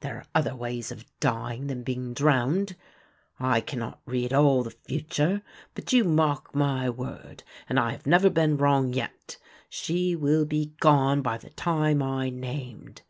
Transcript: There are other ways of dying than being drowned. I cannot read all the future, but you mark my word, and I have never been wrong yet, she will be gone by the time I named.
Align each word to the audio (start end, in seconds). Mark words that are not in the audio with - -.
There 0.00 0.16
are 0.16 0.26
other 0.34 0.54
ways 0.54 0.92
of 0.92 1.06
dying 1.20 1.68
than 1.68 1.82
being 1.84 2.12
drowned. 2.12 2.76
I 3.38 3.62
cannot 3.62 4.02
read 4.04 4.30
all 4.30 4.62
the 4.62 4.72
future, 4.72 5.40
but 5.74 5.90
you 5.90 6.04
mark 6.04 6.54
my 6.54 6.90
word, 6.90 7.44
and 7.66 7.80
I 7.80 7.92
have 7.92 8.04
never 8.06 8.28
been 8.28 8.58
wrong 8.58 8.92
yet, 8.92 9.38
she 9.70 10.14
will 10.14 10.44
be 10.44 10.74
gone 10.80 11.22
by 11.22 11.38
the 11.38 11.48
time 11.48 12.02
I 12.02 12.28
named. 12.28 13.00